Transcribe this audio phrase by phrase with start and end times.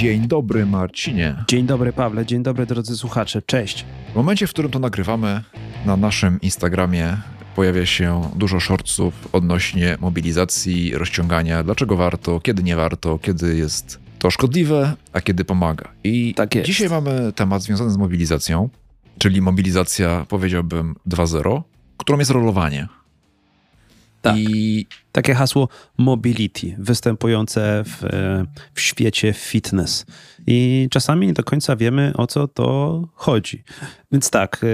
[0.00, 1.44] Dzień dobry, Marcinie.
[1.48, 2.26] Dzień dobry, Pawle.
[2.26, 3.42] Dzień dobry, drodzy słuchacze.
[3.42, 3.84] Cześć.
[4.12, 5.42] W momencie, w którym to nagrywamy,
[5.86, 7.16] na naszym Instagramie
[7.56, 14.30] pojawia się dużo shortsów odnośnie mobilizacji, rozciągania, dlaczego warto, kiedy nie warto, kiedy jest to
[14.30, 15.88] szkodliwe, a kiedy pomaga.
[16.04, 16.66] I Tak jest.
[16.66, 18.68] dzisiaj mamy temat związany z mobilizacją,
[19.18, 21.62] czyli mobilizacja, powiedziałbym, 2.0,
[21.96, 22.88] którą jest rolowanie.
[24.22, 24.36] Tak.
[24.38, 25.68] I Takie hasło
[25.98, 28.44] mobility, występujące w, e,
[28.74, 30.06] w świecie fitness.
[30.46, 33.64] I czasami nie do końca wiemy, o co to chodzi.
[34.12, 34.66] Więc tak, e,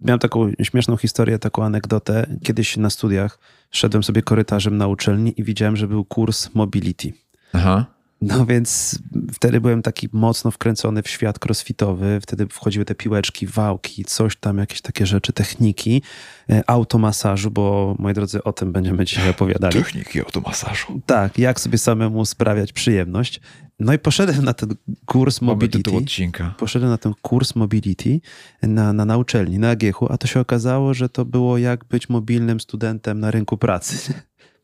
[0.00, 2.26] miałem taką śmieszną historię, taką anegdotę.
[2.42, 3.38] Kiedyś na studiach
[3.70, 7.12] szedłem sobie korytarzem na uczelni i widziałem, że był kurs mobility.
[7.52, 7.93] aha,
[8.26, 8.98] No więc
[9.32, 12.18] wtedy byłem taki mocno wkręcony w świat crossfitowy.
[12.22, 16.02] Wtedy wchodziły te piłeczki, wałki, coś tam, jakieś takie rzeczy, techniki,
[16.50, 19.74] e, automasażu, bo moi drodzy, o tym będziemy dzisiaj opowiadali.
[19.74, 21.00] techniki automasażu.
[21.06, 23.40] Tak, jak sobie samemu sprawiać przyjemność.
[23.80, 25.78] No i poszedłem na ten kurs Mamy mobility.
[25.78, 26.54] tytuł odcinka.
[26.58, 28.20] Poszedłem na ten kurs mobility
[28.62, 32.08] na, na, na uczelni, na AGH-u, a to się okazało, że to było jak być
[32.08, 34.14] mobilnym studentem na rynku pracy.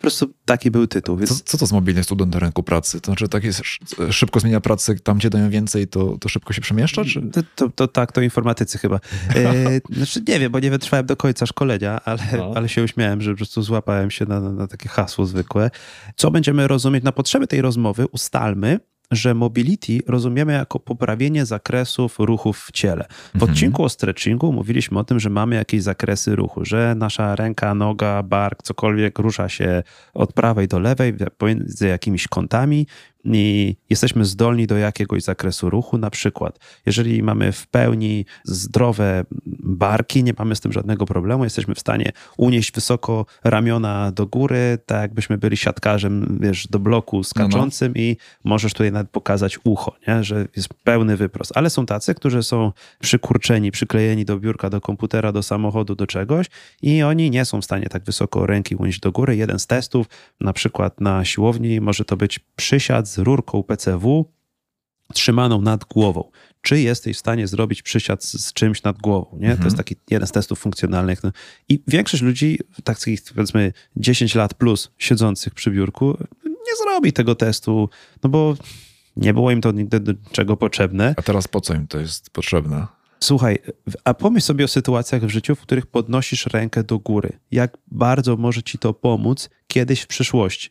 [0.00, 1.16] Po prostu taki był tytuł.
[1.16, 3.00] Więc Co, co to z mobilny student na rynku pracy?
[3.00, 6.52] To znaczy, tak jest, sz- szybko zmienia pracę, tam gdzie dają więcej, to, to szybko
[6.52, 7.04] się przemieszcza?
[7.04, 7.22] Czy?
[7.22, 9.00] To, to, to tak, to informatycy chyba.
[9.36, 12.52] E, znaczy nie wiem, bo nie wytrwałem do końca szkolenia, ale, No.
[12.54, 15.70] ale się uśmiałem, że po prostu złapałem się na, na, na takie hasło zwykłe.
[16.16, 22.58] Co będziemy rozumieć na potrzeby tej rozmowy, ustalmy, że mobility rozumiemy jako poprawienie zakresów ruchów
[22.58, 23.04] w ciele.
[23.10, 23.52] W Mhm.
[23.52, 28.22] odcinku o stretchingu mówiliśmy o tym, że mamy jakieś zakresy ruchu, że nasza ręka, noga,
[28.22, 29.82] bark, cokolwiek rusza się
[30.14, 32.86] od prawej do lewej pomiędzy jakimiś kątami
[33.24, 35.98] i jesteśmy zdolni do jakiegoś zakresu ruchu.
[35.98, 39.24] Na przykład, jeżeli mamy w pełni zdrowe
[39.62, 44.78] barki, nie mamy z tym żadnego problemu, jesteśmy w stanie unieść wysoko ramiona do góry,
[44.86, 50.24] tak jakbyśmy byli siatkarzem, wiesz, do bloku skaczącym i możesz tutaj nawet pokazać ucho, nie?
[50.24, 51.52] że jest pełny wyprost.
[51.54, 56.46] Ale są tacy, którzy są przykurczeni, przyklejeni do biurka, do komputera, do samochodu, do czegoś
[56.82, 59.36] i oni nie są w stanie tak wysoko ręki unieść do góry.
[59.36, 60.06] Jeden z testów,
[60.40, 64.32] na przykład na siłowni, może to być przysiad z rurką PCW
[65.14, 66.30] trzymaną nad głową.
[66.62, 69.38] Czy jesteś w stanie zrobić przysiad z, z czymś nad głową?
[69.40, 69.56] Nie?
[69.56, 71.22] To jest taki jeden z testów funkcjonalnych.
[71.22, 71.32] No.
[71.68, 77.88] I większość ludzi, takich powiedzmy 10 lat plus siedzących przy biurku, nie zrobi tego testu,
[78.22, 78.56] no bo
[79.16, 81.14] nie było im to nigdy do czego potrzebne.
[81.16, 82.86] A teraz po co im to jest potrzebne?
[83.20, 83.58] Słuchaj,
[84.04, 87.32] a pomyśl sobie o sytuacjach w życiu, w których podnosisz rękę do góry.
[87.50, 90.70] Jak bardzo może ci to pomóc kiedyś w przyszłości.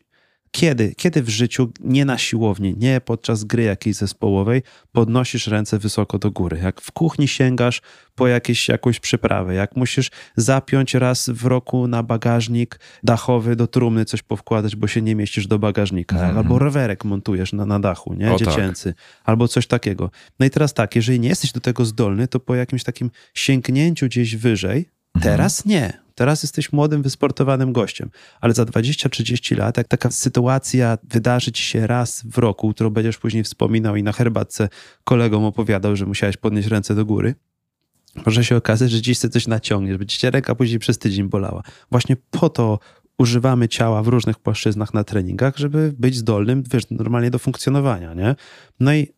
[0.52, 4.62] Kiedy, kiedy w życiu, nie na siłowni, nie podczas gry jakiejś zespołowej,
[4.92, 6.60] podnosisz ręce wysoko do góry?
[6.62, 7.82] Jak w kuchni sięgasz
[8.14, 14.04] po jakieś, jakąś przyprawę, jak musisz zapiąć raz w roku na bagażnik dachowy do trumny
[14.04, 16.38] coś powkładać, bo się nie mieścisz do bagażnika, Mhm.
[16.38, 18.32] albo rowerek montujesz na, na dachu, nie?
[18.32, 18.48] O tak.
[18.48, 18.94] Dziecięcy,
[19.24, 20.10] albo coś takiego.
[20.38, 24.06] No i teraz tak, jeżeli nie jesteś do tego zdolny, to po jakimś takim sięgnięciu
[24.06, 24.88] gdzieś wyżej,
[25.20, 26.00] teraz nie.
[26.14, 28.10] Teraz jesteś młodym, wysportowanym gościem,
[28.40, 33.18] ale za 20-30 lat, jak taka sytuacja wydarzy ci się raz w roku, którą będziesz
[33.18, 34.68] później wspominał i na herbatce
[35.04, 37.34] kolegom opowiadał, że musiałeś podnieść ręce do góry,
[38.26, 41.62] może się okazać, że dziś sobie coś naciągniesz, będzie cię ręka później przez tydzień bolała.
[41.90, 42.78] Właśnie po to
[43.18, 48.34] używamy ciała w różnych płaszczyznach na treningach, żeby być zdolnym, wiesz, normalnie do funkcjonowania, nie?
[48.80, 49.08] No i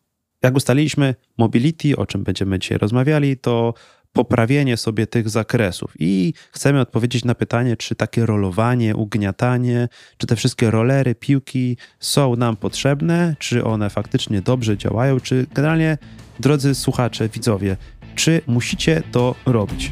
[0.43, 3.73] jak ustaliliśmy mobility, o czym będziemy dzisiaj rozmawiali, to
[4.13, 5.93] poprawienie sobie tych zakresów.
[5.99, 9.87] I chcemy odpowiedzieć na pytanie, czy takie rolowanie, ugniatanie,
[10.17, 15.97] czy te wszystkie rolery, piłki są nam potrzebne, czy one faktycznie dobrze działają, czy generalnie,
[16.39, 17.77] drodzy słuchacze, widzowie,
[18.15, 19.91] czy musicie to robić?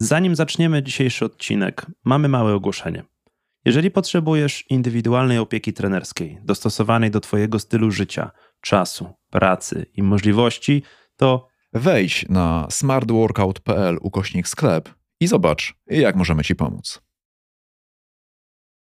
[0.00, 3.15] Zanim zaczniemy dzisiejszy odcinek, mamy małe ogłoszenie.
[3.66, 8.30] Jeżeli potrzebujesz indywidualnej opieki trenerskiej, dostosowanej do Twojego stylu życia,
[8.60, 10.82] czasu, pracy i możliwości,
[11.16, 17.05] to Wejdź na smartworkout.pl ukośnik sklep i zobacz, jak możemy Ci pomóc.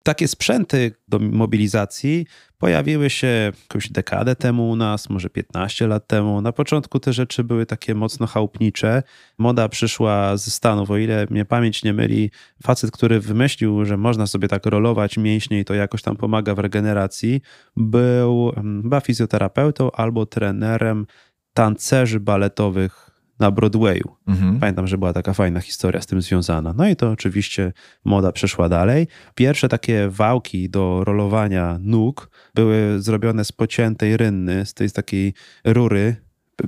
[0.03, 2.27] Takie sprzęty do mobilizacji
[2.59, 6.41] pojawiły się jakąś dekadę temu u nas, może 15 lat temu.
[6.41, 9.03] Na początku te rzeczy były takie mocno chałupnicze.
[9.39, 12.31] Moda przyszła ze Stanów, o ile mnie pamięć nie myli.
[12.63, 16.59] Facet, który wymyślił, że można sobie tak rolować mięśnie i to jakoś tam pomaga w
[16.59, 17.41] regeneracji,
[17.77, 21.07] był mm, chyba fizjoterapeutą albo trenerem
[21.55, 24.17] tancerzy baletowych na Broadwayu.
[24.27, 24.61] Mhm.
[24.61, 26.75] Pamiętam, że była taka fajna historia z tym związana.
[26.77, 27.73] No i to oczywiście
[28.05, 29.07] moda przeszła dalej.
[29.35, 35.35] Pierwsze takie wałki do rolowania nóg były zrobione z pociętej rynny, z tej z takiej
[35.65, 36.17] rury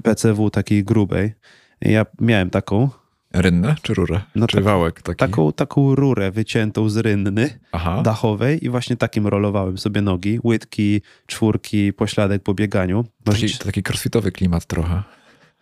[0.02, 1.32] PCW takiej grubej.
[1.81, 2.88] Ja miałem taką.
[3.34, 4.20] Rynnę czy rurę?
[4.34, 5.19] No czy tak- wałek taki?
[5.19, 8.02] Taką, taką rurę wyciętą z rynny Aha.
[8.02, 13.02] dachowej i właśnie takim rolowałem sobie nogi, łydki, czwórki, pośladek po bieganiu.
[13.05, 15.02] Taki, Możecie, taki crossfitowy klimat trochę.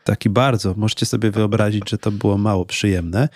[0.04, 0.74] Taki bardzo.
[0.76, 3.28] Możecie sobie wyobrazić, że to było mało przyjemne.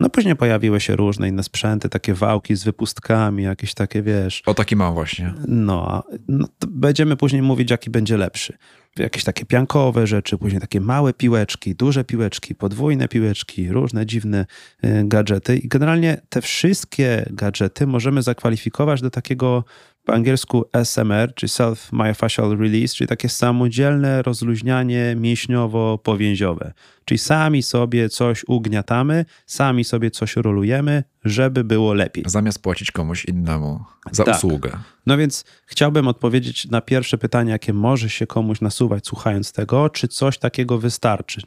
[0.00, 4.54] No później pojawiły się różne inne sprzęty, takie wałki z wypustkami, jakieś takie, wiesz, O,
[4.54, 5.34] taki mam właśnie.
[5.48, 8.56] No, no będziemy później mówić, jaki będzie lepszy.
[8.98, 14.46] Jakieś takie piankowe rzeczy, później takie małe piłeczki, duże piłeczki, podwójne piłeczki, różne dziwne
[14.84, 15.56] y, gadżety.
[15.56, 19.64] I generalnie te wszystkie gadżety możemy zakwalifikować do takiego
[20.04, 26.72] po angielsku SMR, czyli Self Myofascial Release, czyli takie samodzielne rozluźnianie mięśniowo-powięziowe.
[27.04, 32.24] Czyli sami sobie coś ugniatamy, sami sobie coś rolujemy, żeby było lepiej.
[32.26, 34.36] Zamiast płacić komuś innemu za Tak.
[34.36, 34.78] usługę.
[35.06, 40.08] No więc chciałbym odpowiedzieć na pierwsze pytanie, jakie może się komuś nasuwać słuchając tego, czy
[40.08, 41.42] coś takiego wystarczy?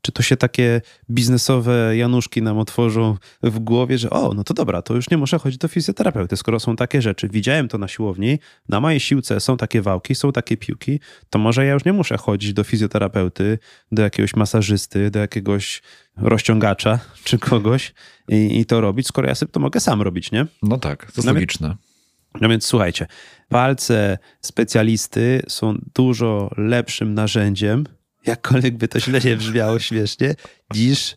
[0.00, 4.82] Czy to się takie biznesowe januszki nam otworzą w głowie, że o, no to dobra,
[4.82, 7.28] to już nie muszę chodzić do fizjoterapeuty, skoro są takie rzeczy.
[7.28, 8.38] Widziałem to na siłowni,
[8.68, 11.00] na mojej siłce są takie wałki, są takie piłki,
[11.30, 13.58] to może ja już nie muszę chodzić do fizjoterapeuty,
[13.92, 15.82] do jakiegoś masażysty, do jakiegoś
[16.16, 17.94] rozciągacza czy kogoś
[18.28, 20.46] i, i to robić, skoro ja sobie to mogę sam robić, nie?
[20.62, 21.76] No tak, to jest No więc- logiczne.
[22.40, 23.06] No więc słuchajcie,
[23.48, 27.84] palce specjalisty są dużo lepszym narzędziem,
[28.26, 30.34] jakkolwiek by to źle nie brzmiało śmiesznie,
[30.74, 31.16] niż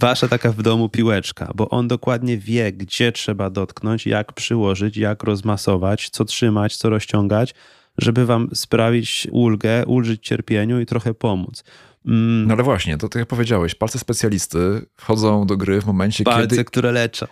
[0.00, 5.22] wasza taka w domu piłeczka, bo on dokładnie wie, gdzie trzeba dotknąć, jak przyłożyć, jak
[5.22, 7.54] rozmasować, co trzymać, co rozciągać,
[7.98, 11.64] żeby wam sprawić ulgę, ulżyć cierpieniu i trochę pomóc.
[12.06, 16.24] Mm, No ale właśnie, to tak jak powiedziałeś, palce specjalisty wchodzą do gry w momencie,
[16.24, 17.26] palce, kiedy, które leczą.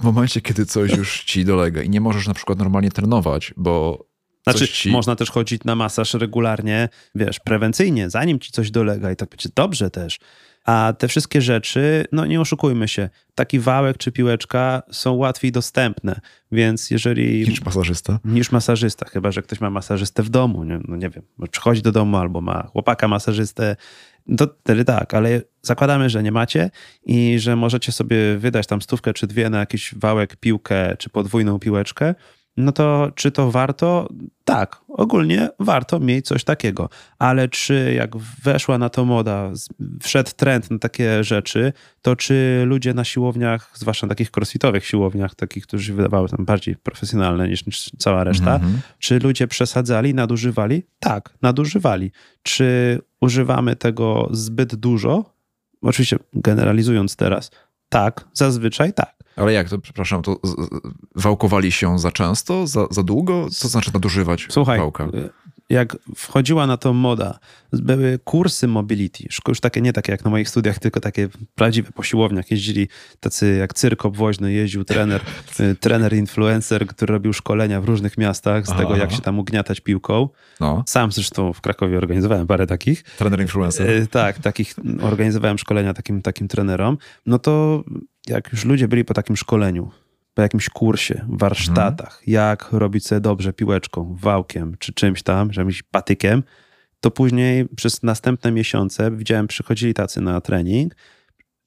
[0.00, 4.04] w momencie, kiedy coś już ci dolega i nie możesz na przykład normalnie trenować, bo
[4.44, 4.90] Znaczy, ci...
[4.90, 9.48] można też chodzić na masaż regularnie, wiesz, prewencyjnie, zanim ci coś dolega i tak będzie
[9.54, 10.18] dobrze też.
[10.70, 16.20] A te wszystkie rzeczy, no nie oszukujmy się, taki wałek czy piłeczka są łatwiej dostępne,
[16.52, 17.48] więc jeżeli...
[17.48, 18.18] Niż masażysta.
[18.24, 21.92] Niż masażysta, chyba że ktoś ma masażystę w domu, nie, no nie wiem, przychodzi do
[21.92, 23.76] domu albo ma chłopaka masażystę,
[24.38, 26.70] to wtedy tak, ale zakładamy, że nie macie
[27.04, 31.58] i że możecie sobie wydać tam stówkę czy dwie na jakiś wałek, piłkę czy podwójną
[31.58, 32.14] piłeczkę,
[32.56, 34.08] no to czy to warto?
[34.44, 36.88] Tak, ogólnie warto mieć coś takiego,
[37.18, 39.50] ale czy jak weszła na to moda,
[40.02, 45.34] wszedł trend na takie rzeczy, to czy ludzie na siłowniach, zwłaszcza na takich crossfitowych siłowniach,
[45.34, 48.80] takich, którzy wydawały tam bardziej profesjonalne niż, niż cała reszta, Mhm.
[48.98, 50.82] czy ludzie przesadzali, nadużywali?
[51.00, 52.10] Tak, nadużywali.
[52.42, 55.24] Czy używamy tego zbyt dużo?
[55.82, 57.50] Oczywiście generalizując teraz,
[57.88, 59.19] tak, zazwyczaj tak.
[59.40, 60.40] Ale jak to, przepraszam, to
[61.16, 63.48] wałkowali się za często, za, za długo?
[63.50, 65.08] Co znaczy nadużywać Słuchaj, wałka?
[65.70, 67.38] jak wchodziła na to moda,
[67.72, 72.02] były kursy mobility, już takie, nie takie jak na moich studiach, tylko takie prawdziwe po
[72.02, 72.88] siłowniach jeździli
[73.20, 75.20] tacy jak cyrk obwoźny, jeździł trener,
[75.60, 79.16] y, trener influencer, który robił szkolenia w różnych miastach z Aha, tego, jak aha.
[79.16, 80.28] się tam ugniatać piłką.
[80.60, 83.02] No, Sam zresztą w Krakowie organizowałem parę takich.
[83.02, 83.90] trener influencer.
[83.90, 86.98] E, Tak, takich organizowałem szkolenia takim, takim trenerom.
[87.26, 87.84] No to
[88.30, 89.90] jak już ludzie byli po takim szkoleniu,
[90.34, 96.42] po jakimś kursie, warsztatach, jak robić sobie dobrze piłeczką, wałkiem czy czymś tam, jakimś patykiem,
[97.00, 100.96] to później przez następne miesiące widziałem, przychodzili tacy na trening.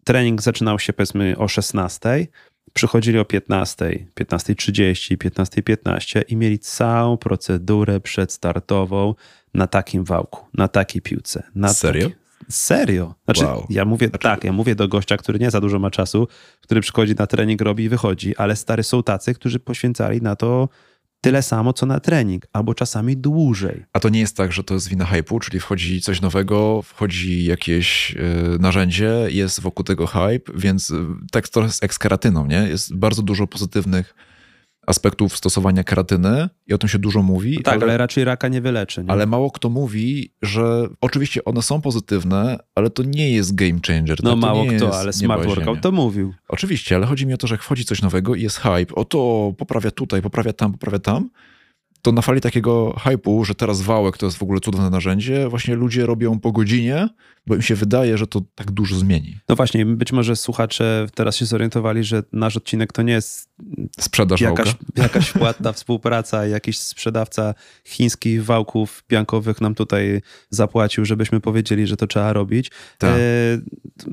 [0.03, 2.27] Trening zaczynał się powiedzmy o 16,
[2.74, 3.86] przychodzili o 15,
[4.20, 9.15] 15.30, 15.15 i mieli całą procedurę przedstartową
[9.53, 11.43] na takim wałku, na takiej piłce.
[11.55, 12.10] Na Serio?
[12.10, 12.23] Taki...
[12.50, 13.15] Serio.
[13.25, 13.67] Znaczy, Wow.
[13.69, 16.27] ja mówię tak, ja mówię do gościa, który nie za dużo ma czasu,
[16.62, 20.69] który przychodzi na trening, robi i wychodzi, ale stary są tacy, którzy poświęcali na to
[21.21, 23.85] tyle samo, co na trening, albo czasami dłużej.
[23.93, 27.45] A to nie jest tak, że to jest wina hype'u, czyli wchodzi coś nowego, wchodzi
[27.45, 30.95] jakieś y, narzędzie, jest wokół tego hype, więc y,
[31.31, 32.57] tak to jest jak z keratyną, nie?
[32.67, 34.15] Jest bardzo dużo pozytywnych
[34.88, 38.62] aspektów stosowania keratyny i o tym się dużo mówi, Tak, ale, ale, raczej raka nie
[38.62, 39.04] wyleczy.
[39.04, 39.12] Nie?
[39.12, 44.24] ale mało kto mówi, że oczywiście one są pozytywne, ale to nie jest game changer.
[44.24, 45.46] no to mało kto, jest ale Smart.
[45.46, 46.34] Workout to mówił.
[46.48, 49.06] Oczywiście, ale chodzi mi o to, że jak wchodzi coś nowego i jest hype, o
[49.06, 51.30] to poprawia tutaj, poprawia tam, poprawia tam,
[52.03, 55.75] to na fali takiego hype'u, że teraz wałek to jest w ogóle cudowne narzędzie, właśnie
[55.75, 57.10] ludzie robią po godzinie,
[57.48, 59.38] bo im się wydaje, że to tak dużo zmieni.
[59.50, 63.50] No właśnie, być może słuchacze teraz się zorientowali, że nasz odcinek to nie jest
[64.00, 64.79] Sprzedaż jakaś, wałka.
[64.95, 67.53] jakaś płatna współpraca, jakiś sprzedawca
[67.86, 72.72] chińskich wałków piankowych nam tutaj zapłacił, żebyśmy powiedzieli, że to trzeba robić.
[72.98, 73.10] Tak.
[73.10, 73.19] E,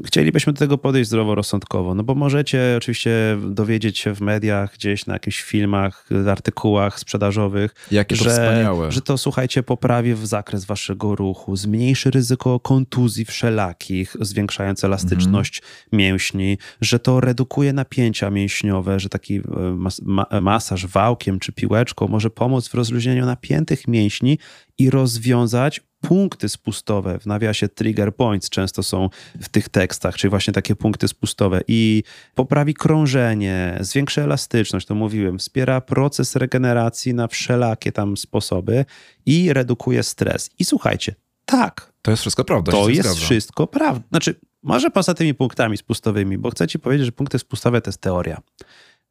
[0.04, 5.12] chcielibyśmy do tego podejść zdroworozsądkowo, no bo możecie oczywiście dowiedzieć się w mediach, gdzieś na
[5.12, 8.92] jakichś filmach, artykułach sprzedażowych, Jakie to że, wspaniałe.
[8.92, 16.58] że to, słuchajcie, poprawi w zakres waszego ruchu, zmniejszy ryzyko kontuzji wszelakich, zwiększając elastyczność mięśni,
[16.80, 19.42] że to redukuje napięcia mięśniowe, że taki e,
[19.76, 24.38] mas ma masaż wałkiem czy piłeczką może pomóc w rozluźnieniu napiętych mięśni
[24.78, 29.08] i rozwiązać punkty spustowe, w nawiasie trigger points często są
[29.40, 32.02] w tych tekstach, czyli właśnie takie punkty spustowe i
[32.34, 38.84] poprawi krążenie, zwiększy elastyczność, to mówiłem, wspiera proces regeneracji na wszelakie tam sposoby
[39.26, 40.50] i redukuje stres.
[40.58, 41.14] I słuchajcie,
[41.44, 42.72] tak, To jest wszystko prawda.
[42.72, 43.22] to jest zgadzam.
[43.22, 44.08] wszystko prawda.
[44.10, 48.00] Znaczy, może poza tymi punktami spustowymi, bo chcę ci powiedzieć, że punkty spustowe to jest
[48.00, 48.40] teoria.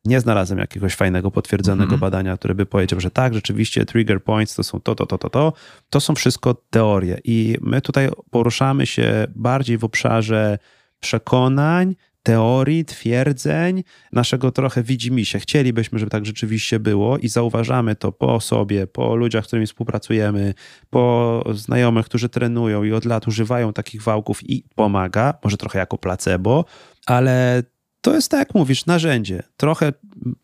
[0.05, 1.99] Nie znalazłem jakiegoś fajnego, potwierdzonego Mhm.
[1.99, 5.29] badania, które by powiedział, że tak, rzeczywiście trigger points to są to, to, to, to,
[5.29, 5.53] to.
[5.89, 10.57] To są wszystko teorie i my tutaj poruszamy się bardziej w obszarze
[10.99, 15.39] przekonań, teorii, twierdzeń, naszego trochę widzimisię.
[15.39, 20.53] Chcielibyśmy, żeby tak rzeczywiście było i zauważamy to po sobie, po ludziach, z którymi współpracujemy,
[20.89, 25.97] po znajomych, którzy trenują i od lat używają takich wałków i pomaga, może trochę jako
[25.97, 26.65] placebo,
[27.05, 27.63] ale
[28.01, 29.43] to jest tak jak mówisz, narzędzie.
[29.57, 29.93] Trochę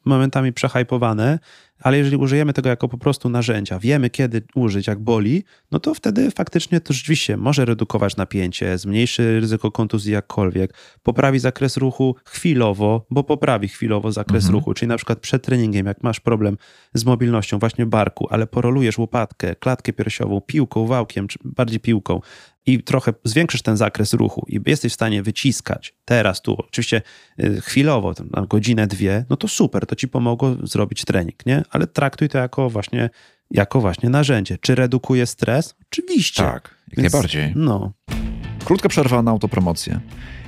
[0.06, 1.40] momentami przehajpowane,
[1.86, 5.94] ale jeżeli użyjemy tego jako po prostu narzędzia, wiemy kiedy użyć, jak boli, no to
[5.94, 10.74] wtedy faktycznie to rzeczywiście może redukować napięcie, zmniejszy ryzyko kontuzji jakkolwiek,
[11.04, 14.54] poprawi zakres ruchu chwilowo, bo poprawi chwilowo zakres Mhm.
[14.54, 16.58] ruchu, czyli na przykład przed treningiem, jak masz problem
[16.94, 22.22] z mobilnością właśnie barku, ale porolujesz łopatkę, klatkę piersiową, piłką, wałkiem, czy bardziej piłką
[22.66, 27.02] i trochę zwiększysz ten zakres ruchu i jesteś w stanie wyciskać teraz, tu, oczywiście
[27.44, 31.64] y, chwilowo, na godzinę, dwie, no to super, to ci pomogło zrobić trening, nie?
[31.76, 33.10] Ale traktuj to jako właśnie,
[33.52, 34.58] jako właśnie narzędzie.
[34.62, 35.76] Czy redukuje stres?
[35.92, 36.44] Oczywiście.
[36.44, 37.54] Tak, jak Więc- najbardziej.
[37.56, 37.92] No,
[38.66, 40.00] Krótka przerwa na autopromocję.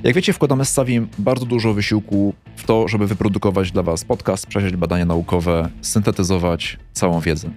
[0.03, 4.47] Jak wiecie, wkładamy z Savim bardzo dużo wysiłku w to, żeby wyprodukować dla Was podcast,
[4.47, 7.49] przejrzeć badania naukowe, syntetyzować całą wiedzę.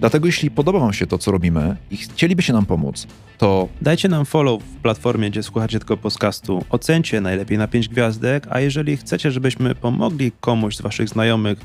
[0.00, 3.06] Dlatego jeśli podoba Wam się to, co robimy i chcielibyście nam pomóc,
[3.38, 6.64] to Dajcie nam follow w platformie, gdzie słuchacie tego podcastu.
[6.70, 11.58] Ocencie najlepiej na 5 gwiazdek, a jeżeli chcecie, żebyśmy pomogli komuś z waszych znajomych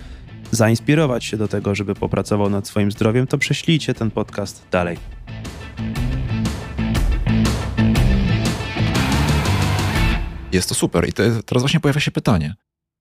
[0.51, 4.98] zainspirować się do tego, żeby popracował nad swoim zdrowiem, to prześlijcie ten podcast dalej.
[10.51, 11.10] jest to super.
[11.10, 12.56] I te, teraz właśnie pojawia się pytanie.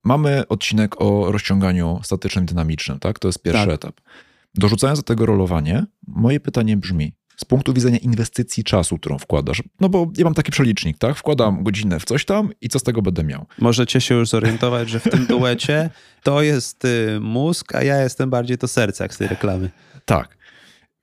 [0.05, 3.19] Mamy odcinek o rozciąganiu statycznym, dynamicznym, tak?
[3.19, 3.75] To jest pierwszy Tak.
[3.75, 4.01] etap.
[4.55, 9.89] Dorzucając do tego rolowanie, moje pytanie brzmi, z punktu widzenia inwestycji czasu, którą wkładasz, no
[9.89, 11.17] bo ja mam taki przelicznik, tak?
[11.17, 13.47] Wkładam godzinę w coś tam i co z tego będę miał?
[13.59, 15.91] Możecie się już zorientować, że w tym duecie
[16.23, 19.71] to jest y, mózg, a ja jestem bardziej to serce, jak z tej reklamy.
[20.05, 20.39] Tak.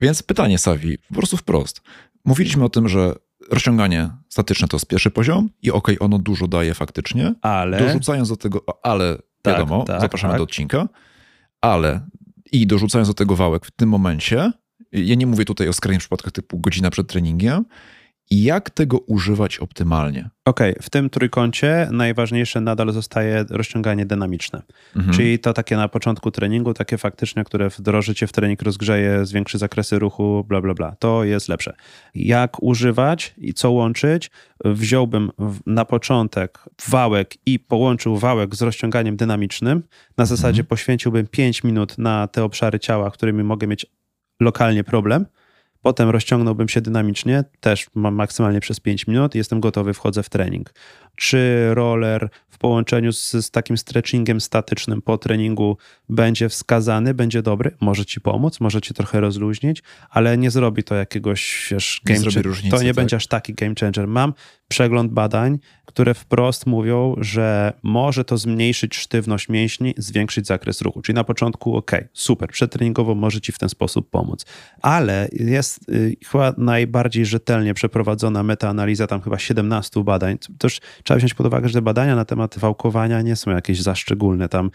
[0.00, 1.82] Więc pytanie, Sawi, po prostu wprost.
[2.24, 3.14] Mówiliśmy o tym, że
[3.50, 7.34] rozciąganie statyczne to jest pierwszy poziom i okej, ono dużo daje faktycznie.
[7.42, 10.38] Ale Dorzucając do tego, ale Tak, wiadomo, tak, zapraszamy tak.
[10.38, 10.88] do odcinka,
[11.60, 12.00] ale
[12.52, 14.52] i dorzucając do tego wałek w tym momencie,
[14.92, 17.64] ja nie mówię tutaj o skrajnych przypadkach typu godzina przed treningiem,
[18.30, 20.30] i jak tego używać optymalnie.
[20.44, 24.62] okej, w tym trójkącie najważniejsze nadal zostaje rozciąganie dynamiczne.
[24.96, 25.16] Mhm.
[25.16, 29.58] Czyli to takie na początku treningu, takie faktyczne, które wdroży cię w trening, rozgrzeje, zwiększy
[29.58, 30.96] zakresy ruchu, bla, bla, bla.
[30.98, 31.74] To jest lepsze.
[32.14, 34.30] Jak używać i co łączyć?
[34.64, 35.30] Wziąłbym
[35.66, 39.82] na początek wałek i połączył wałek z rozciąganiem dynamicznym.
[40.16, 43.86] Na zasadzie poświęciłbym 5 minut na te obszary ciała, którymi mogę mieć
[44.40, 45.26] lokalnie problem.
[45.86, 50.28] Potem rozciągnąłbym się dynamicznie, też mam maksymalnie przez 5 minut i jestem gotowy, wchodzę w
[50.28, 50.74] trening.
[51.16, 55.76] Czy roller w połączeniu z, z takim stretchingiem statycznym po treningu
[56.08, 57.76] będzie wskazany, będzie dobry?
[57.80, 62.44] Może ci pomóc, może ci trochę rozluźnić, ale nie zrobi to jakiegoś wiesz, game changer.
[62.44, 62.96] różnicy, To nie tak?
[62.96, 64.08] będzie aż taki game changer.
[64.08, 64.34] Mam
[64.68, 71.02] przegląd badań, które wprost mówią, że może to zmniejszyć sztywność mięśni, zwiększyć zakres ruchu.
[71.02, 74.46] Czyli na początku, ok, super, przetreningowo może ci w ten sposób pomóc.
[74.82, 80.38] Ale jest y, chyba najbardziej rzetelnie przeprowadzona metaanaliza, tam chyba 17 badań.
[80.58, 83.94] Też trzeba wziąć pod uwagę, że te badania na temat wałkowania nie są jakieś za
[83.94, 84.48] szczególne.
[84.48, 84.70] Tam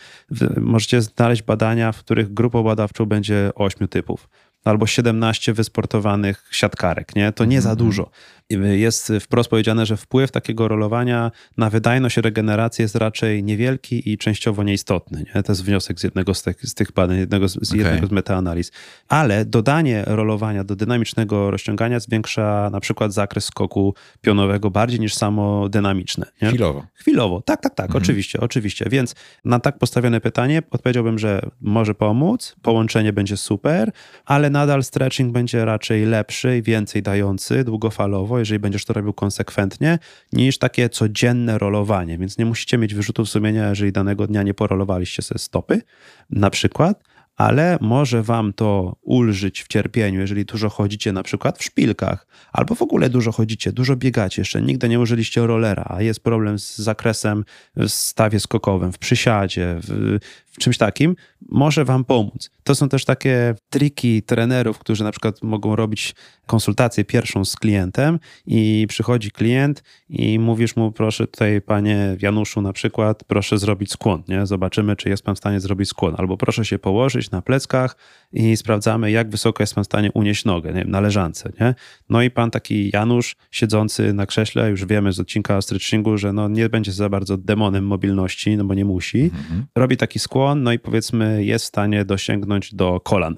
[0.62, 4.30] możecie znaleźć badania, w których grupą badawczą będzie 8 typów
[4.64, 7.32] albo 17 wysportowanych siatkarek, nie?
[7.32, 7.88] To nie za Mhm.
[7.88, 8.10] dużo.
[8.52, 14.12] I Jest wprost powiedziane, że wpływ takiego rolowania na wydajność i regenerację jest raczej niewielki
[14.12, 15.24] i częściowo nieistotny.
[15.36, 15.44] Nie?
[15.44, 17.80] To jest wniosek z jednego z tych, z tych badań, jednego z, z Okej.
[17.86, 18.72] jednego z metaanaliz.
[19.08, 25.70] Ale dodanie rolowania do dynamicznego rozciągania zwiększa na przykład zakres skoku pionowego bardziej niż samo
[25.70, 26.26] dynamiczne.
[26.42, 26.48] Nie?
[26.50, 26.86] Chwilowo.
[26.94, 28.04] Chwilowo, tak, tak, tak, Mhm.
[28.04, 28.86] oczywiście, oczywiście.
[28.90, 29.16] Więc
[29.46, 33.92] na tak postawione pytanie odpowiedziałbym, że może pomóc, połączenie będzie super,
[34.26, 40.00] ale nadal stretching będzie raczej lepszy i więcej dający długofalowo, jeżeli będziesz to robił konsekwentnie,
[40.34, 42.18] niż takie codzienne rolowanie.
[42.18, 45.82] Więc nie musicie mieć wyrzutów sumienia, jeżeli danego dnia nie porolowaliście sobie stopy,
[46.30, 47.04] na przykład,
[47.36, 52.76] ale może wam to ulżyć w cierpieniu, jeżeli dużo chodzicie na przykład w szpilkach, albo
[52.76, 56.78] w ogóle dużo chodzicie, dużo biegacie, jeszcze nigdy nie użyliście rollera, a jest problem z
[56.78, 57.46] zakresem
[57.76, 60.20] w stawie skokowym, w przysiadzie, w,
[60.52, 61.16] w czymś takim,
[61.50, 62.50] może wam pomóc.
[62.64, 66.16] To są też takie triki trenerów, którzy na przykład mogą robić
[66.48, 72.74] konsultację pierwszą z klientem i przychodzi klient i mówisz mu, proszę tutaj panie Januszu na
[72.74, 74.46] przykład, proszę zrobić skłon, nie?
[74.46, 76.16] Zobaczymy, czy jest pan w stanie zrobić skłon.
[76.18, 77.98] Albo proszę się położyć na pleckach
[78.34, 81.76] i sprawdzamy, jak wysoko jest pan w stanie unieść nogę, nie wiem, na leżance, nie?
[82.10, 86.34] No i pan taki Janusz, siedzący na krześle, już wiemy z odcinka o stretchingu, że
[86.34, 89.22] no nie będzie za bardzo demonem mobilności, no bo nie musi.
[89.22, 89.66] Mhm.
[89.76, 93.36] Robi taki skłon, no i powiedzmy jest w stanie dosięgnąć do kolan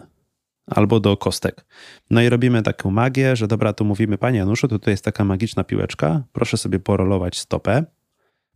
[0.68, 1.66] albo do kostek.
[2.10, 5.24] No i robimy taką magię, że dobra, tu mówimy, panie Januszu, to tutaj jest taka
[5.24, 7.86] magiczna piłeczka, proszę sobie porolować stopę,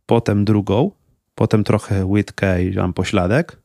[0.06, 0.90] potem drugą,
[1.34, 3.62] potem trochę łydkę i mam pośladek,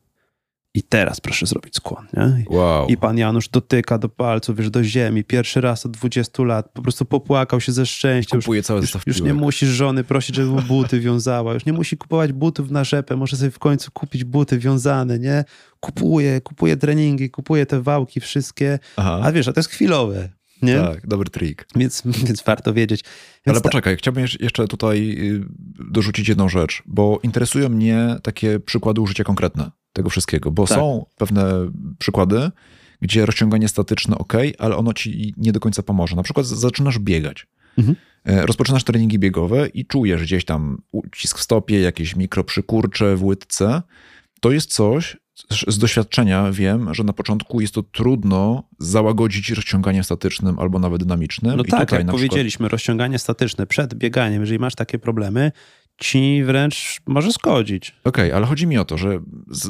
[0.76, 2.06] i teraz proszę zrobić skłon.
[2.16, 2.44] Nie?
[2.50, 2.86] Wow.
[2.88, 5.24] I pan Janusz dotyka do palców, wiesz, do ziemi.
[5.24, 6.70] Pierwszy raz od 20 lat.
[6.72, 8.36] Po prostu popłakał się ze szczęścia.
[8.36, 11.54] Kupuje cały już, już nie musisz żony prosić, żeby mu buty wiązała.
[11.54, 13.16] Już nie musi kupować butów na rzepę.
[13.16, 15.44] Może sobie w końcu kupić buty wiązane, nie?
[15.80, 18.78] Kupuje, kupuje treningi, kupuje te wałki wszystkie.
[18.96, 19.20] Aha.
[19.22, 20.28] A wiesz, a to jest chwilowe.
[20.62, 20.76] Nie?
[20.76, 21.66] Tak, dobry trik.
[21.76, 23.04] Więc, więc warto wiedzieć.
[23.46, 25.44] Więc Ale poczekaj, chciałbym jeszcze tutaj y,
[25.90, 30.78] dorzucić jedną rzecz, bo interesują mnie takie przykłady użycia konkretne tego wszystkiego, bo tak.
[30.78, 32.50] są pewne przykłady,
[33.00, 36.16] gdzie rozciąganie statyczne ok, ale ono ci nie do końca pomoże.
[36.16, 37.46] Na przykład zaczynasz biegać.
[37.78, 37.96] Mhm.
[38.24, 43.82] E, rozpoczynasz treningi biegowe i czujesz gdzieś tam ucisk w stopie, jakieś mikroprzykurcze w łydce.
[44.40, 45.16] To jest coś,
[45.68, 51.56] z doświadczenia wiem, że na początku jest to trudno załagodzić rozciąganiem statycznym albo nawet dynamicznym.
[51.56, 52.72] No I tak, jak powiedzieliśmy, przykład...
[52.72, 55.52] rozciąganie statyczne przed bieganiem, jeżeli masz takie problemy,
[55.96, 57.90] ci wręcz może szkodzić.
[58.04, 59.18] Okej, okay, ale chodzi mi o to, że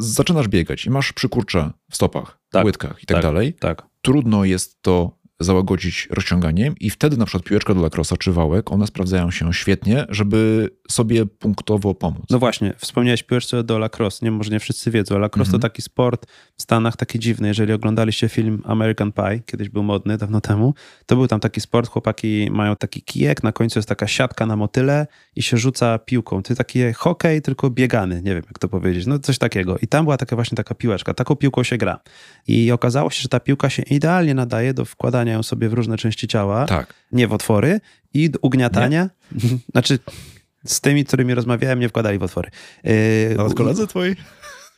[0.01, 3.55] zaczynasz biegać i masz przykurcze w stopach, tak, łydkach i tak, tak dalej.
[3.55, 3.87] Tak.
[4.03, 8.87] Trudno jest to załagodzić rozciąganiem i wtedy na przykład piłeczka do lakrosa czy wałek, one
[8.87, 12.23] sprawdzają się świetnie, żeby sobie punktowo pomóc.
[12.31, 15.73] No właśnie, wspomniałeś piłeczce do lacrosse, nie, może nie wszyscy wiedzą, lacrosse to mhm.
[15.73, 20.41] taki sport w Stanach taki dziwny, jeżeli oglądaliście film American Pie, kiedyś był modny, dawno
[20.41, 20.75] temu,
[21.07, 24.57] to był tam taki sport, chłopaki mają taki kijek, na końcu jest taka siatka na
[24.57, 25.07] motyle
[25.37, 26.43] i się rzuca piłką.
[26.43, 29.79] To jest taki hokej, tylko biegany, nie wiem jak to powiedzieć, no coś takiego.
[29.83, 32.01] I tam była taka właśnie taka piłeczka, taką piłką się gra.
[32.47, 35.97] I okazało się, że ta piłka się idealnie nadaje do wkładania ją sobie w różne
[35.97, 36.95] części ciała, tak.
[37.13, 37.81] nie w otwory
[38.15, 39.09] i ugniatania.
[39.33, 39.49] Nie?
[39.73, 39.99] Znaczy,
[40.67, 42.51] z tymi, którymi rozmawiałem, nie wkładali w otwory.
[42.85, 42.93] Yy,
[43.37, 44.17] Nawet koledzy twoi?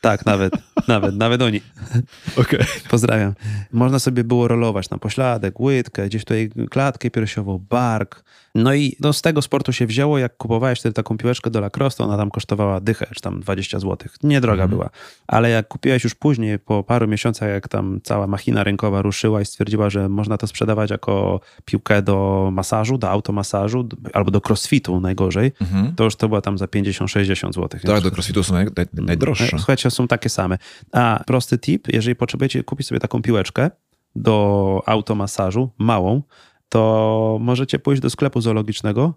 [0.01, 0.53] Tak, nawet,
[0.87, 1.61] nawet, nawet oni.
[2.41, 2.59] Okej.
[2.59, 2.67] Okay.
[2.89, 3.33] Pozdrawiam.
[3.71, 8.23] Można sobie było rolować na pośladek, łydkę, gdzieś tutaj klatkę piersiową, bark,
[8.57, 12.03] no i no, z tego sportu się wzięło, jak kupowałeś wtedy taką piłeczkę do lacrosse,
[12.03, 13.97] ona tam kosztowała dychę, czy tam 20 zł.
[14.23, 14.69] Niedroga mhm.
[14.69, 14.89] była.
[15.27, 19.45] Ale jak kupiłeś już później, po paru miesiącach, jak tam cała machina rynkowa ruszyła i
[19.45, 25.51] stwierdziła, że można to sprzedawać jako piłkę do masażu, do automasażu, albo do crossfitu najgorzej,
[25.61, 25.95] mhm.
[25.95, 27.79] to już to była tam za 50-60 zł.
[27.85, 29.57] Tak, do crossfitu są naj, naj, najdroższe.
[29.57, 30.57] Słuchajcie, są takie same.
[30.91, 33.71] A prosty tip, jeżeli potrzebujecie kupić sobie taką piłeczkę,
[34.15, 36.21] do automasażu, małą,
[36.69, 39.13] to możecie pójść do sklepu zoologicznego,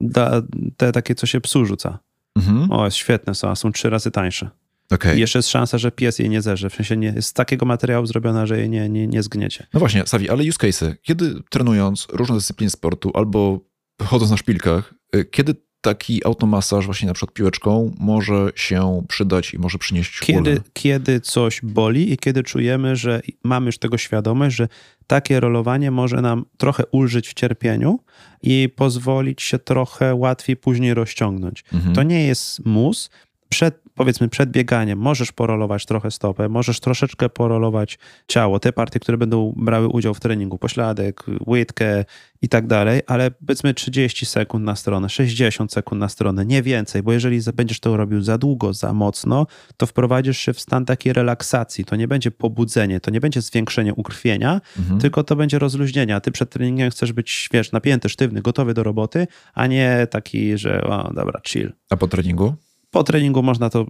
[0.00, 0.42] da,
[0.76, 1.98] te takie, co się psu rzuca.
[2.36, 2.72] Mhm.
[2.72, 4.50] O, jest świetne są, a są trzy razy tańsze.
[4.90, 5.16] Okay.
[5.16, 6.70] I jeszcze jest szansa, że pies jej nie zerze.
[6.70, 9.66] W sensie nie, jest z takiego materiału zrobiona, że jej nie, nie, nie zgniecie.
[9.74, 10.94] No właśnie, Savi, ale use cases.
[11.02, 13.60] Kiedy trenując różne dyscypliny sportu albo
[14.04, 19.58] chodząc na szpilkach, y, kiedy taki automasaż właśnie na przykład piłeczką może się przydać i
[19.58, 24.68] może przynieść kiedy, Kiedy coś boli i kiedy czujemy, że mamy już tego świadomość, że
[25.06, 27.98] takie rolowanie może nam trochę ulżyć w cierpieniu
[28.42, 31.64] i pozwolić się trochę łatwiej później rozciągnąć.
[31.72, 31.94] Mhm.
[31.94, 33.10] To nie jest mus.
[33.48, 39.18] Przed powiedzmy przed bieganiem możesz porolować trochę stopę, możesz troszeczkę porolować ciało, te partie, które
[39.18, 42.04] będą brały udział w treningu, pośladek, łydkę
[42.42, 47.02] i tak dalej, ale powiedzmy 30 sekund na stronę, 60 sekund na stronę, nie więcej,
[47.02, 51.12] bo jeżeli będziesz to robił za długo, za mocno, to wprowadzisz się w stan takiej
[51.12, 55.00] relaksacji, to nie będzie pobudzenie, to nie będzie zwiększenie ukrwienia, mhm.
[55.00, 58.82] tylko to będzie rozluźnienie, a ty przed treningiem chcesz być, wiesz, napięty, sztywny, gotowy do
[58.82, 61.72] roboty, a nie taki, że o, dobra, chill.
[61.90, 62.54] A po treningu?
[62.90, 63.86] Po treningu można to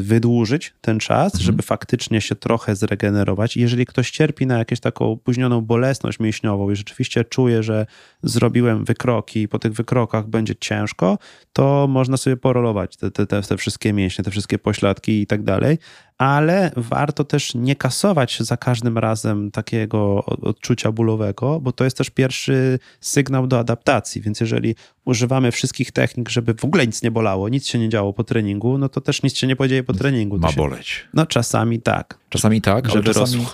[0.00, 1.44] wydłużyć, ten czas, mhm.
[1.44, 3.56] żeby faktycznie się trochę zregenerować.
[3.56, 7.86] Jeżeli ktoś cierpi na jakąś taką opóźnioną bolesność mięśniową i rzeczywiście czuje, że
[8.22, 11.18] zrobiłem wykroki i po tych wykrokach będzie ciężko,
[11.52, 15.42] to można sobie porolować te, te, te, te wszystkie mięśnie, te wszystkie pośladki i tak
[15.42, 15.78] dalej
[16.20, 22.10] ale warto też nie kasować za każdym razem takiego odczucia bólowego, bo to jest też
[22.10, 24.20] pierwszy sygnał do adaptacji.
[24.20, 28.12] Więc jeżeli używamy wszystkich technik, żeby w ogóle nic nie bolało, nic się nie działo
[28.12, 30.38] po treningu, no to też nic się nie podzieje po treningu.
[30.38, 30.56] Ma się...
[30.56, 31.08] boleć.
[31.14, 32.18] No czasami tak.
[32.28, 33.46] Czasami tak, ale czasami...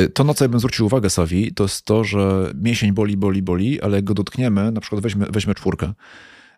[0.00, 3.16] Y, to, na co ja bym zwrócił uwagę, Sawi, to jest to, że mięsień boli,
[3.16, 5.92] boli, boli, ale jak go dotkniemy, na przykład weźmy, weźmy czwórkę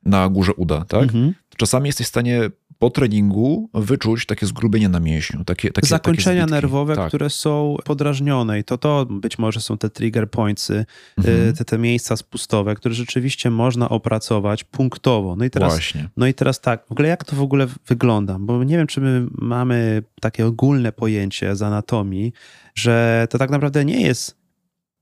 [0.04, 1.02] na górze uda, tak?
[1.02, 1.34] Mhm.
[1.56, 2.40] Czasami jesteś w stanie
[2.78, 5.44] po treningu wyczuć takie zgrubienie na mięśniu.
[5.44, 7.08] Takie, takie, Zakończenia takie nerwowe, tak.
[7.08, 10.84] które są podrażnione i to to być może są te trigger pointsy,
[11.18, 11.52] Mhm.
[11.54, 15.36] te, te miejsca spustowe, które rzeczywiście można opracować punktowo.
[15.36, 16.08] No i teraz Właśnie.
[16.16, 18.36] No i teraz tak, w ogóle jak to w ogóle wygląda?
[18.40, 22.32] Bo nie wiem, czy my mamy takie ogólne pojęcie z anatomii,
[22.74, 24.36] że to tak naprawdę nie jest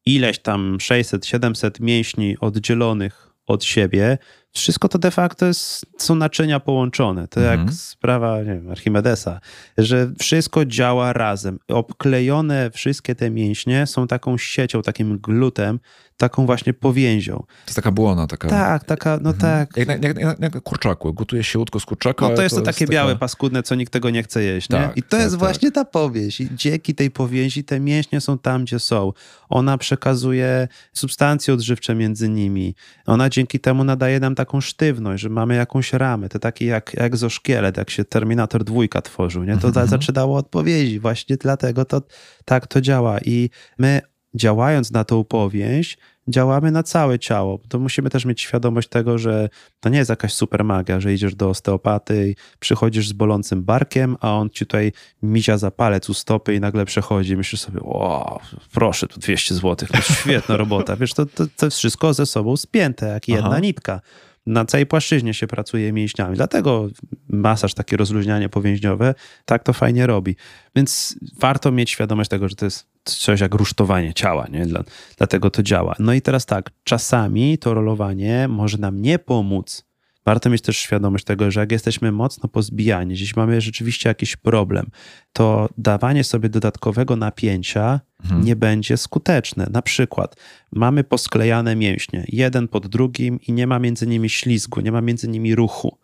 [0.07, 4.19] ileś tam 600, 700 mięśni oddzielonych od siebie.
[4.57, 7.29] Wszystko to de facto jest, są naczynia połączone.
[7.29, 7.61] To Mhm.
[7.61, 9.41] jak sprawa nie wiem, Archimedesa,
[9.79, 11.59] że wszystko działa razem.
[11.69, 15.81] Obklejone wszystkie te mięśnie są taką siecią, takim glutem,
[16.17, 17.37] taką właśnie powięzią.
[17.37, 18.27] To jest taka błona.
[18.27, 19.37] Taka, Tak, taka, no Mhm.
[19.67, 19.77] tak.
[19.77, 21.15] Jak, jak, jak, jak kurczaku.
[21.15, 22.29] Gotuje się łódko z kurczaka.
[22.29, 24.71] No to jest to, takie białe, taka- paskudne, co nikt tego nie chce jeść.
[24.71, 24.79] Nie?
[24.79, 25.39] Tak, I to tak, jest tak.
[25.39, 26.41] właśnie ta powieść.
[26.41, 29.13] I dzięki tej powięzi te mięśnie są tam, gdzie są.
[29.49, 32.75] Ona przekazuje substancje odżywcze między nimi.
[33.07, 36.29] Ona dzięki temu nadaje nam taką sztywność, że mamy jakąś ramę.
[36.29, 39.45] To takie jak egzoszkielet, jak się Terminator dwójka tworzył.
[39.45, 39.57] Nie?
[39.57, 39.87] To Mhm.
[39.89, 41.01] zaczynało od powiezi.
[41.01, 42.03] Właśnie dlatego to
[42.45, 43.19] tak to działa.
[43.19, 44.01] I my
[44.35, 47.61] działając na tą powięź, działamy na całe ciało.
[47.69, 49.49] To musimy też mieć świadomość tego, że
[49.81, 54.17] to nie jest jakaś super magia, że idziesz do osteopaty i przychodzisz z bolącym barkiem,
[54.21, 57.81] a on ci tutaj mizia za palec u stopy i nagle przechodzi i myślisz sobie,
[57.83, 58.39] wow,
[58.73, 60.97] proszę, tu 200 zł, świetna robota.
[60.97, 63.59] Wiesz, to, to, to jest wszystko ze sobą spięte, jak jedna Aha.
[63.61, 64.01] nitka.
[64.47, 66.89] Na całej płaszczyźnie się pracuje mięśniami, dlatego
[67.29, 70.37] masaż, takie rozluźnianie powięźniowe, tak to fajnie robi.
[70.77, 74.67] Więc warto mieć świadomość tego, że to jest coś jak rusztowanie ciała, nie?
[74.67, 74.85] Dla,
[75.17, 75.95] dlatego to działa.
[75.99, 79.85] No i teraz tak, czasami to rolowanie może nam nie pomóc.
[80.27, 84.87] Warto mieć też świadomość tego, że jak jesteśmy mocno pozbijani, gdzieś mamy rzeczywiście jakiś problem,
[85.33, 88.45] to dawanie sobie dodatkowego napięcia Mhm.
[88.45, 89.67] nie będzie skuteczne.
[89.71, 90.37] Na przykład
[90.73, 95.29] mamy posklejane mięśnie, jeden pod drugim i nie ma między nimi ślizgu, nie ma między
[95.29, 95.99] nimi ruchu.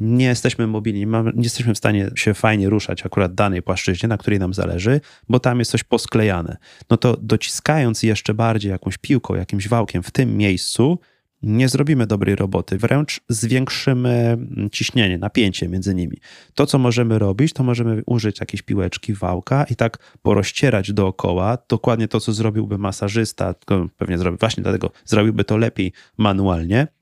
[0.00, 4.08] Nie jesteśmy mobilni, nie, mamy, nie jesteśmy w stanie się fajnie ruszać akurat danej płaszczyźnie,
[4.08, 6.56] na której nam zależy, bo tam jest coś posklejane.
[6.90, 10.98] No to dociskając jeszcze bardziej jakąś piłką, jakimś wałkiem w tym miejscu,
[11.42, 16.16] nie zrobimy dobrej roboty, wręcz zwiększymy mm, ciśnienie, napięcie między nimi.
[16.54, 21.58] To, co możemy robić, to możemy użyć jakiejś piłeczki, wałka i tak porozcierać dookoła.
[21.68, 23.54] Dokładnie to, co zrobiłby masażysta,
[23.96, 26.95] pewnie zrobi, właśnie dlatego zrobiłby to lepiej manualnie.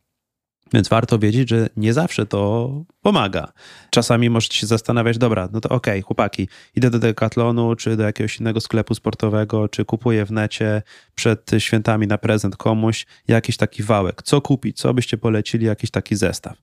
[0.74, 2.70] Więc warto wiedzieć, że nie zawsze to
[3.02, 3.52] pomaga.
[3.90, 8.40] Czasami możecie się zastanawiać, dobra, no to okej, chłopaki, idę do Decathlonu, czy do jakiegoś
[8.40, 10.82] innego sklepu sportowego, czy kupuję w necie
[11.14, 14.22] przed świętami na prezent komuś jakiś taki wałek.
[14.22, 14.76] Co kupić?
[14.76, 15.66] Co byście polecili?
[15.66, 16.56] Jakiś taki zestaw.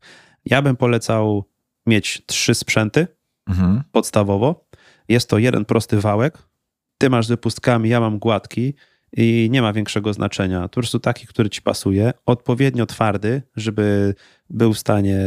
[0.45, 1.45] Ja bym polecał
[1.85, 3.07] mieć trzy sprzęty
[3.49, 3.83] Mhm.
[3.91, 4.67] podstawowo.
[5.09, 6.37] Jest to jeden prosty wałek.
[6.97, 8.73] Ty masz z wypustkami, ja mam gładki
[9.17, 10.61] i nie ma większego znaczenia.
[10.61, 12.13] Po prostu taki, który ci pasuje.
[12.25, 14.15] Odpowiednio twardy, żeby
[14.53, 15.19] był w stanie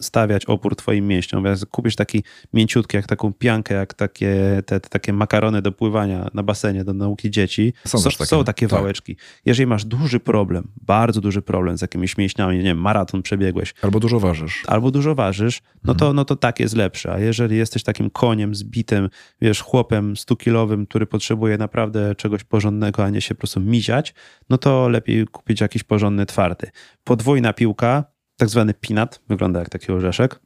[0.00, 1.44] stawiać opór twoim mięśniom.
[1.44, 6.28] Jak kupisz taki mięciutki, jak taką piankę, jak takie, te, te takie makarony do pływania
[6.34, 7.72] na basenie, do nauki dzieci.
[7.86, 8.80] Są takie, są takie tak.
[8.80, 9.16] wałeczki.
[9.44, 14.00] Jeżeli masz duży problem, bardzo duży problem z jakimiś mięśniami, nie wiem, maraton przebiegłeś, Albo
[14.00, 14.62] dużo ważysz.
[14.66, 17.12] albo dużo ważysz, no to, no to tak jest lepsze.
[17.12, 19.08] A jeżeli jesteś takim koniem zbitym,
[19.40, 24.14] wiesz, chłopem 100-kilowym, który potrzebuje naprawdę czegoś porządnego, a nie się po prostu miziać,
[24.50, 26.70] no to lepiej kupić jakiś porządny twardy.
[27.04, 28.04] Podwójna piłka,
[28.38, 30.40] tak zwany pinat, wygląda jak taki orzeszek,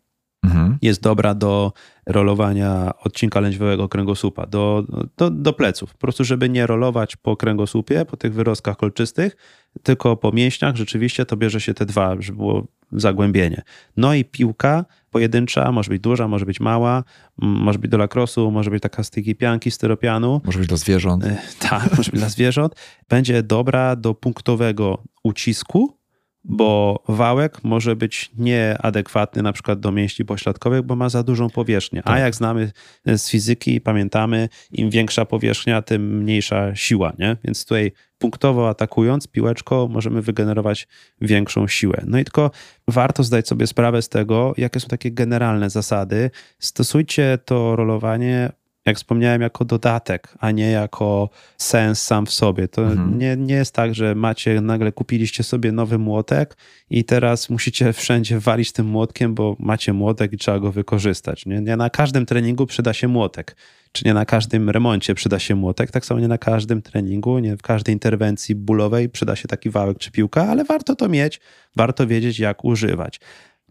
[0.45, 0.79] Mhm.
[0.83, 1.73] jest dobra do
[2.07, 4.85] rolowania odcinka lędźwiowego kręgosłupa, do,
[5.17, 5.93] do, do pleców.
[5.93, 9.37] Po prostu, żeby nie rolować po kręgosłupie, po tych wyrostkach kolczystych,
[9.83, 13.63] tylko po mięśniach, rzeczywiście to bierze się te dwa, żeby było zagłębienie.
[13.97, 17.05] No i piłka pojedyncza, może być duża, może być mała,
[17.39, 21.25] może być do lakrosu, może być taka z tej pianki, styropianu, Może być dla zwierząt.
[21.25, 22.75] E, tak, może być dla zwierząt,
[23.09, 26.02] będzie dobra do punktowego ucisku,
[26.45, 32.03] bo wałek może być nieadekwatny na przykład do mięśni pośladkowych, bo ma za dużą powierzchnię.
[32.05, 32.21] A Tak.
[32.21, 32.73] jak znamy
[33.07, 37.37] z fizyki, pamiętamy, im większa powierzchnia, tym mniejsza siła, nie?
[37.45, 40.89] Więc tutaj punktowo atakując piłeczką możemy wygenerować
[41.21, 42.03] większą siłę.
[42.07, 42.51] No i tylko
[42.89, 46.31] warto zdać sobie sprawę z tego, jakie są takie generalne zasady.
[46.59, 48.53] Stosujcie to rolowanie
[48.87, 52.69] jak wspomniałem, jako dodatek, a nie jako sens sam w sobie.
[52.69, 53.19] To Mhm.
[53.19, 56.57] nie, nie jest tak, że macie, nagle kupiliście sobie nowy młotek
[56.91, 61.47] i teraz musicie wszędzie walić tym młotkiem, bo macie młotek i trzeba go wykorzystać.
[61.47, 63.57] Nie, nie na każdym treningu przyda się młotek.
[63.95, 67.57] czy nie na każdym remoncie przyda się młotek, tak samo nie na każdym treningu, nie
[67.57, 71.41] w każdej interwencji bólowej przyda się taki wałek czy piłka, ale warto to mieć,
[71.77, 73.21] warto wiedzieć, jak używać.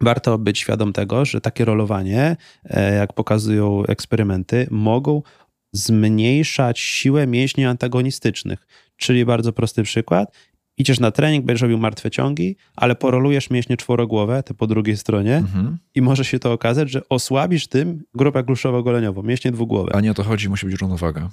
[0.02, 5.22] Warto być świadom tego, że takie rolowanie, e, jak pokazują eksperymenty, mogą
[5.74, 8.68] zmniejszać siłę mięśni antagonistycznych.
[8.98, 10.32] Czyli bardzo prosty przykład.
[10.78, 15.36] Idziesz na trening, będziesz robił martwe ciągi, ale porolujesz mięśnie czworogłowe, te po drugiej stronie
[15.36, 15.78] Mhm.
[15.96, 19.96] i może się to okazać, że osłabisz tym grupę kluszowo-goleniową, mięśnie dwugłowe.
[19.96, 21.30] A nie o to chodzi, musi być równowaga.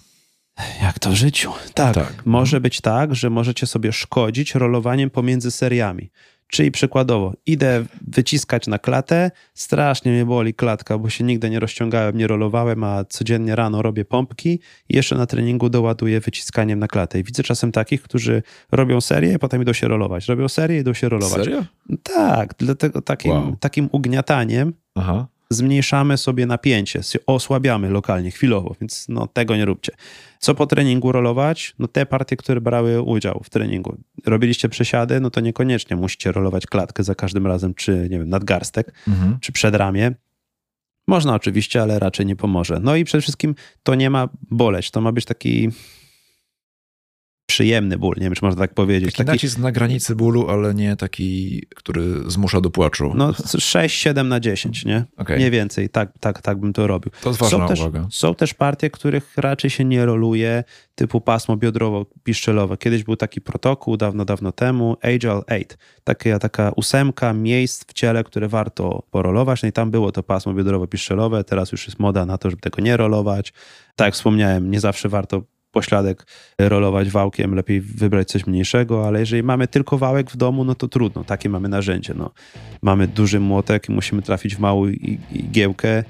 [0.83, 1.53] Jak to w życiu?
[1.75, 1.95] Tak.
[1.95, 2.27] Tak.
[2.27, 6.11] Może być tak, że możecie sobie szkodzić rolowaniem pomiędzy seriami.
[6.51, 12.19] Czyli przykładowo, idę wyciskać na klatę, strasznie mnie boli klatka, bo się nigdy nie rozciągałem,
[12.19, 17.21] nie rolowałem, a codziennie rano robię pompki i jeszcze na treningu doładuję wyciskaniem na klatę.
[17.21, 20.29] I widzę czasem takich, którzy robią serię, potem idą się rolować.
[20.29, 21.45] Robią serię, idą się rolować.
[21.45, 21.65] Serio?
[22.03, 23.57] Tak, dlatego takim, Wow.
[23.61, 25.27] takim ugniataniem Aha.
[25.51, 29.93] Zmniejszamy sobie napięcie, osłabiamy lokalnie, chwilowo, więc no tego nie róbcie.
[30.39, 31.75] Co po treningu rolować?
[31.79, 33.97] No te partie, które brały udział w treningu.
[34.27, 38.93] Robiliście przesiady, no to niekoniecznie musicie rolować klatkę za każdym razem, czy nie wiem, nadgarstek,
[39.09, 39.39] Mhm.
[39.41, 40.13] czy przedramię.
[41.09, 42.79] Można oczywiście, ale raczej nie pomoże.
[42.83, 45.69] No i przede wszystkim to nie ma boleć, to ma być taki
[47.49, 49.15] przyjemny ból, nie wiem, czy można tak powiedzieć.
[49.15, 53.13] Taki nacisk na granicy bólu, ale nie taki, który zmusza do płaczu.
[53.15, 55.05] no 6-7 na 10, nie?
[55.17, 55.39] Okej.
[55.39, 57.13] Nie więcej, tak, tak, tak bym to robił.
[57.23, 58.07] To jest ważna są też, uwaga.
[58.11, 62.79] Są też partie, których raczej się nie roluje, typu pasmo biodrowo-piszczelowe.
[62.79, 65.65] Kiedyś był taki protokół, dawno, dawno temu, Agile 8.
[66.05, 69.63] Taka, taka ósemka miejsc w ciele, które warto porolować.
[69.63, 71.45] No i tam było to pasmo biodrowo-piszczelowe.
[71.45, 73.53] Teraz już jest moda na to, żeby tego nie rolować.
[73.97, 76.27] Tak jak wspomniałem, nie zawsze warto pośladek
[76.59, 80.89] rolować wałkiem, lepiej wybrać coś mniejszego, ale jeżeli mamy tylko wałek w domu, no to
[80.89, 82.15] trudno, takie mamy narzędzie.
[82.17, 82.31] No.
[82.83, 84.87] Mamy duży młotek i musimy trafić w małą
[85.33, 86.05] igiełkę,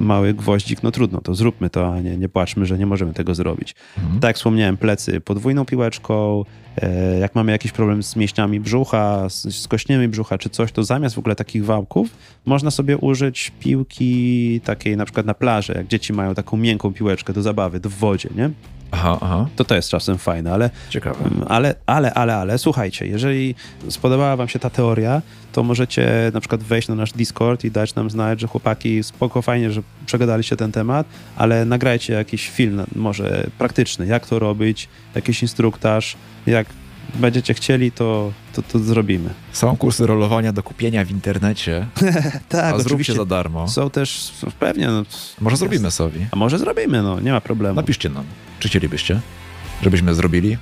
[0.00, 3.34] mały gwoździk, no trudno, to zróbmy to, a nie, nie płaczmy, że nie możemy tego
[3.34, 3.74] zrobić.
[3.98, 4.20] Mhm.
[4.20, 6.44] Tak jak wspomniałem, plecy podwójną piłeczką,
[6.76, 11.14] e, jak mamy jakiś problem z mięśniami brzucha, z, kośniami brzucha czy coś, to zamiast
[11.14, 12.08] w ogóle takich wałków
[12.46, 17.32] można sobie użyć piłki takiej na przykład na plaży, jak dzieci mają taką miękką piłeczkę
[17.32, 18.50] do zabawy, do w wodzie, nie?
[18.90, 19.46] Aha, aha.
[19.56, 21.24] To to jest czasem fajne, ale Ciekawe.
[21.24, 23.54] Mm, Ale, ale, ale, ale, słuchajcie, jeżeli
[23.88, 25.22] spodobała wam się ta teoria,
[25.52, 29.42] to możecie na przykład wejść na nasz Discord i dać nam znać, że chłopaki, spoko,
[29.42, 35.42] fajnie, że przegadaliście ten temat, ale nagrajcie jakiś film, może praktyczny, jak to robić, jakiś
[35.42, 36.66] instruktaż, jak
[37.14, 39.30] będziecie chcieli, to, to, to zrobimy.
[39.52, 41.86] Są kursy rolowania do kupienia w internecie,
[42.48, 43.68] Tak, a zróbcie za darmo.
[43.68, 45.02] Są też, pewnie, no,
[45.40, 46.28] Może zrobimy sobie.
[46.30, 47.74] a może zrobimy, no, nie ma problemu.
[47.76, 48.24] Napiszcie nam,
[48.58, 49.20] czy chcielibyście,
[49.82, 50.56] żebyśmy zrobili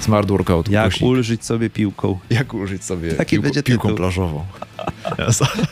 [0.00, 0.68] smart workout.
[0.68, 1.10] Jak ukośnik.
[1.10, 2.18] ulżyć sobie piłką.
[2.30, 4.44] Jak użyć sobie Taki piłko, piłką plażową.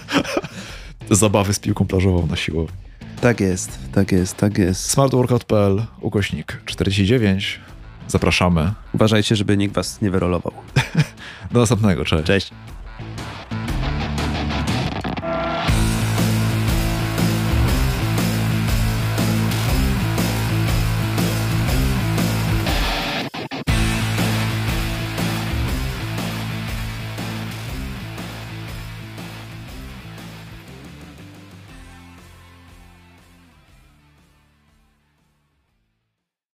[1.10, 2.76] Zabawy z piłką plażową na siłowni.
[3.20, 4.90] Tak jest, tak jest, tak jest.
[4.90, 7.60] smartworkout.pl ukośnik 49.
[8.08, 8.72] Zapraszamy.
[8.92, 10.52] Uważajcie, żeby nikt was nie wyrolował.
[11.52, 12.26] Do następnego, cześć.
[12.26, 12.50] Cześć.